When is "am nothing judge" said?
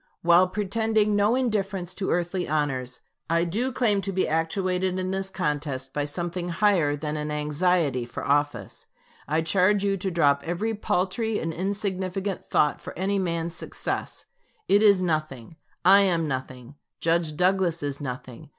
15.99-17.35